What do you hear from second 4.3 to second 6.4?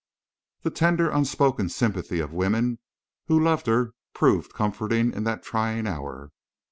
comforting in that trying hour.